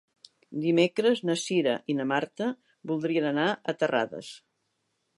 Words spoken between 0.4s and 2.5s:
Dimecres na Cira i na Marta